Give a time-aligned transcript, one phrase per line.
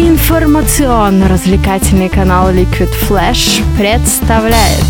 [0.00, 4.82] Информационно-развлекательный канал Liquid Flash представляет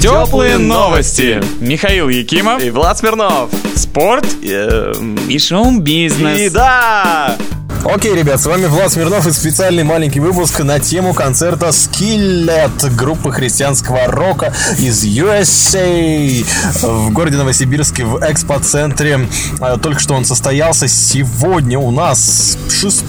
[0.00, 1.42] Теплые новости.
[1.58, 2.62] Михаил Якимов.
[2.62, 3.50] И Влад Смирнов.
[3.74, 4.24] Спорт.
[4.44, 6.40] Эм, И шоу-бизнес.
[6.40, 7.36] И да!
[7.84, 13.30] Окей, ребят, с вами Влад Смирнов и специальный маленький выпуск на тему концерта Skillet группы
[13.30, 16.44] христианского рока из USA
[16.82, 19.28] в городе Новосибирске в экспоцентре.
[19.60, 23.04] Э, Только что он состоялся сегодня у нас 6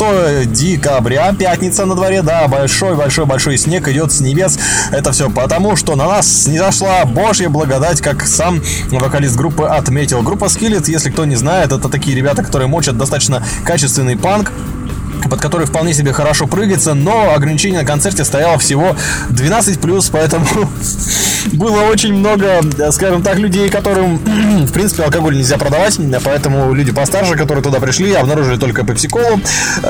[0.52, 4.60] декабря, пятница на дворе, да, большой-большой-большой снег идет с небес.
[4.92, 8.62] Это все потому, что на нас не зашла Божья благодать, как сам
[8.92, 10.22] вокалист группы отметил.
[10.22, 14.52] Группа Skillet, если кто не знает, это такие ребята, которые мочат достаточно качественный панк
[15.28, 18.96] под который вполне себе хорошо прыгается, но ограничение на концерте стояло всего
[19.30, 20.46] 12+, поэтому
[21.54, 24.18] было очень много, скажем так, людей, которым,
[24.66, 29.40] в принципе, алкоголь нельзя продавать, поэтому люди постарше, которые туда пришли, обнаружили только пепси-колу,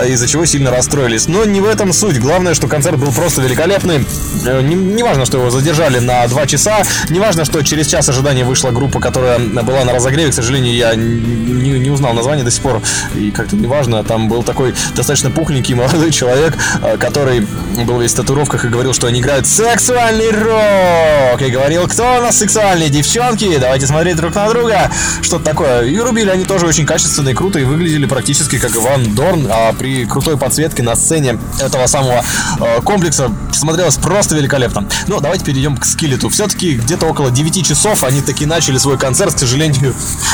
[0.07, 1.27] из-за чего сильно расстроились.
[1.27, 2.19] Но не в этом суть.
[2.19, 4.05] Главное, что концерт был просто великолепный.
[4.45, 8.43] Э, Не, не что его задержали на 2 часа, не важно, что через час ожидания
[8.43, 10.31] вышла группа, которая была на разогреве.
[10.31, 12.81] К сожалению, я не, не узнал название до сих пор,
[13.15, 14.03] и как-то не важно.
[14.03, 17.45] Там был такой достаточно пухленький молодой человек, э, который
[17.85, 21.41] был весь в татуировках и говорил, что они играют сексуальный рок.
[21.41, 24.91] И говорил, кто у нас сексуальные девчонки, давайте смотреть друг на друга.
[25.21, 25.83] Что-то такое.
[25.83, 29.73] И рубили они тоже очень качественно и круто, и выглядели практически как Иван Дорн, а
[29.73, 32.23] при крутой подсветке на сцене этого самого
[32.59, 34.87] э, комплекса смотрелось просто великолепно.
[35.07, 36.29] Но давайте перейдем к скелету.
[36.29, 39.35] Все-таки где-то около 9 часов они таки начали свой концерт.
[39.35, 39.93] К сожалению,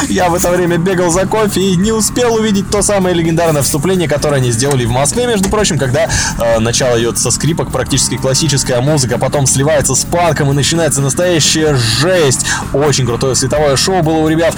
[0.09, 4.07] я в это время бегал за кофе и не успел увидеть то самое легендарное вступление,
[4.07, 6.07] которое они сделали в Москве, между прочим, когда
[6.39, 11.75] э, начало идет со скрипок, практически классическая музыка, потом сливается с панком и начинается настоящая
[11.75, 12.45] жесть.
[12.73, 14.55] Очень крутое световое шоу было у ребят.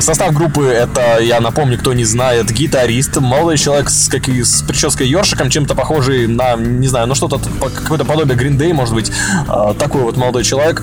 [0.00, 5.08] Состав группы это, я напомню, кто не знает, гитарист, молодой человек с, как, с прической
[5.08, 7.40] ёршиком, чем-то похожий на, не знаю, ну что-то,
[7.74, 9.10] какое-то подобие Green Day, может быть,
[9.48, 10.82] Э, такой вот молодой человек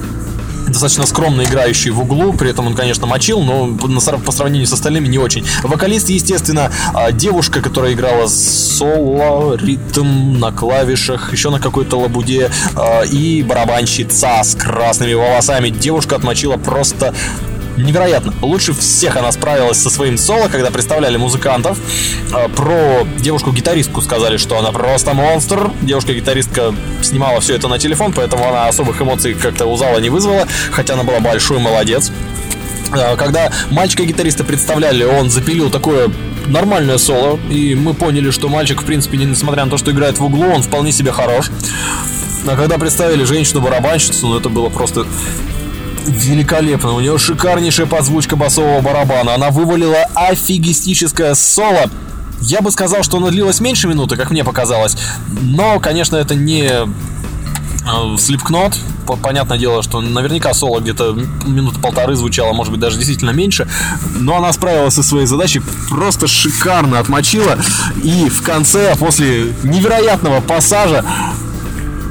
[0.75, 5.08] достаточно скромно играющий в углу, при этом он, конечно, мочил, но по сравнению с остальными
[5.08, 5.46] не очень.
[5.63, 13.03] Вокалист, естественно, а, девушка, которая играла соло, ритм на клавишах, еще на какой-то лабуде, а,
[13.03, 15.69] и барабанщица с красными волосами.
[15.69, 17.14] Девушка отмочила просто
[17.78, 18.34] Невероятно.
[18.41, 21.78] Лучше всех она справилась со своим соло, когда представляли музыкантов.
[22.31, 25.72] А, Про девушку-гитаристку сказали, что она просто монстр.
[25.81, 30.47] Девушка-гитаристка снимала все это на телефон, поэтому она особых эмоций как-то у зала не вызвала,
[30.72, 32.12] хотя она была большой молодец.
[32.94, 36.09] А, Когда мальчика-гитариста представляли, он запилил такое
[36.47, 40.18] нормальное соло, и мы поняли, что мальчик, в принципе, не- несмотря на то, что играет
[40.19, 41.50] в углу, он вполне себе хорош.
[42.47, 45.06] А когда представили женщину-барабанщицу, ну это было просто
[46.05, 46.93] великолепно.
[46.93, 49.35] У нее шикарнейшая подзвучка басового барабана.
[49.35, 51.89] Она вывалила офигистическое соло.
[52.41, 54.97] Я бы сказал, что оно длилось меньше минуты, как мне показалось.
[55.41, 56.69] Но, конечно, это не
[58.17, 58.77] Слепкнот.
[59.21, 61.13] Понятное дело, что наверняка соло где-то
[61.45, 63.67] минуты полторы звучало, может быть, даже действительно меньше.
[64.16, 67.59] Но она справилась со своей задачей, просто шикарно отмочила.
[68.03, 71.05] И в конце, после невероятного пассажа,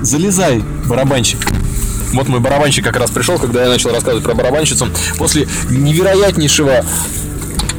[0.03, 1.41] залезай, барабанщик.
[2.15, 4.89] Вот мой барабанщик как раз пришел, когда я начал рассказывать про барабанщицу.
[5.19, 6.85] После невероятнейшего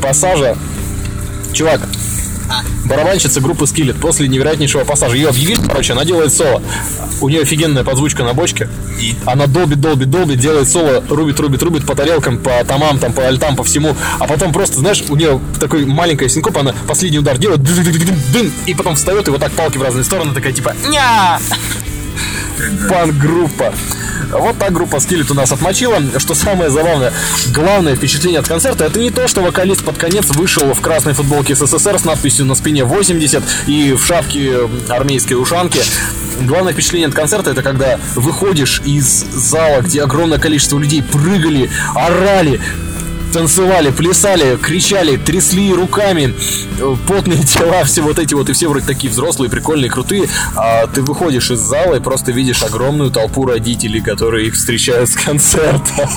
[0.01, 0.57] пассажа,
[1.53, 1.81] чувак,
[2.85, 5.15] барабанщица группы Skillet после невероятнейшего пассажа.
[5.15, 6.61] Ее объявили, короче, она делает соло.
[7.21, 8.69] У нее офигенная подзвучка на бочке.
[8.99, 13.13] И она долбит, долбит, долбит, делает соло, рубит, рубит, рубит по тарелкам, по томам, там,
[13.13, 13.95] по альтам, по всему.
[14.19, 18.73] А потом просто, знаешь, у нее такой маленькая синкопа, она последний удар делает, дын, и
[18.73, 21.39] потом встает и вот так палки в разные стороны, такая типа, ня
[22.89, 23.73] Пан-группа.
[24.31, 25.97] Вот так группа Skillet у нас отмочила.
[26.17, 27.13] Что самое забавное,
[27.53, 31.55] главное впечатление от концерта, это не то, что вокалист под конец вышел в красной футболке
[31.55, 35.79] СССР с надписью на спине 80 и в шапке армейской ушанки.
[36.41, 42.59] Главное впечатление от концерта это когда выходишь из зала, где огромное количество людей прыгали, орали,
[43.35, 46.33] танцевали, плясали, кричали, трясли руками,
[47.05, 51.01] потные тела, все вот эти вот, и все вроде такие взрослые, прикольные, крутые, а ты
[51.01, 56.09] выходишь из зала и просто видишь огромную толпу родителей, которые их встречают с концерта.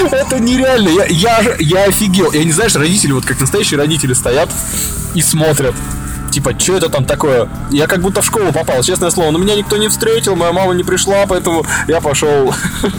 [0.12, 2.30] Это нереально, я, я, я офигел.
[2.30, 4.48] Я не знаешь, родители, вот как настоящие родители стоят
[5.16, 5.74] и смотрят.
[6.30, 7.48] Типа, что это там такое?
[7.70, 9.30] Я как будто в школу попал, честное слово.
[9.30, 12.54] Но меня никто не встретил, моя мама не пришла, поэтому я пошел...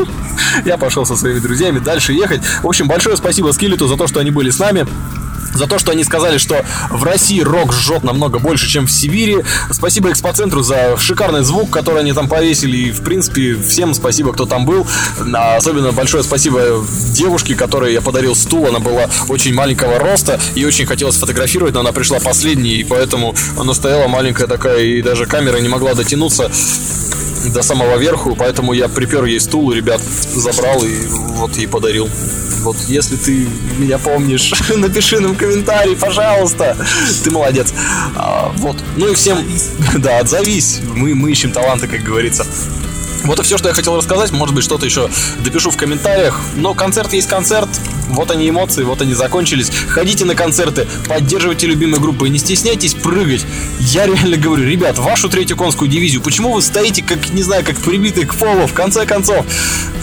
[0.65, 2.41] Я пошел со своими друзьями дальше ехать.
[2.61, 4.85] В общем, большое спасибо Скиллету за то, что они были с нами.
[5.53, 9.37] За то, что они сказали, что в России рок жжет намного больше, чем в Сибири.
[9.71, 12.77] Спасибо экспоцентру за шикарный звук, который они там повесили.
[12.77, 14.85] И, в принципе, всем спасибо, кто там был.
[15.33, 16.83] А Особенно большое спасибо
[17.13, 18.65] девушке, которой я подарил стул.
[18.67, 23.35] Она была очень маленького роста и очень хотела сфотографировать, но она пришла последней, и поэтому
[23.59, 26.49] она стояла маленькая такая, и даже камера не могла дотянуться
[27.53, 32.09] до самого верху, поэтому я припер ей стул, ребят забрал и вот ей подарил.
[32.61, 33.47] Вот если ты
[33.79, 36.77] меня помнишь, напиши нам комментарий, пожалуйста.
[37.23, 37.73] Ты молодец.
[38.15, 38.77] А, вот.
[38.97, 39.39] Ну и всем,
[39.97, 40.79] да, отзовись.
[40.95, 42.45] Мы, мы ищем таланты, как говорится.
[43.23, 44.31] Вот и все, что я хотел рассказать.
[44.31, 45.09] Может быть, что-то еще
[45.43, 46.39] допишу в комментариях.
[46.55, 47.69] Но концерт есть концерт.
[48.09, 49.71] Вот они эмоции, вот они закончились.
[49.87, 53.45] Ходите на концерты, поддерживайте любимые группы не стесняйтесь прыгать.
[53.79, 57.77] Я реально говорю, ребят, вашу третью конскую дивизию, почему вы стоите, как, не знаю, как
[57.77, 59.45] прибитые к полу, в конце концов?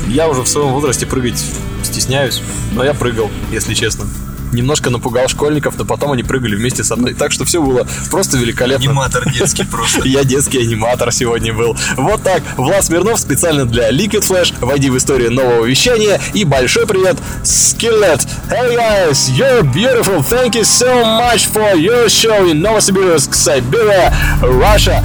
[0.06, 1.44] Я уже в своем возрасте прыгать
[1.88, 2.42] стесняюсь,
[2.72, 4.06] но я прыгал, если честно.
[4.52, 7.14] Немножко напугал школьников, но потом они прыгали вместе со мной.
[7.14, 8.90] Так что все было просто великолепно.
[8.90, 10.02] Аниматор детский просто.
[10.08, 11.76] Я детский аниматор сегодня был.
[11.96, 12.42] Вот так.
[12.56, 14.54] Влад Смирнов специально для Liquid Flash.
[14.60, 16.20] Войди в историю нового вещания.
[16.32, 18.26] И большой привет, Skillet.
[18.50, 20.22] Hey guys, you're beautiful.
[20.22, 25.04] Thank you so much for your show in Novosibirsk, Siberia, Russia.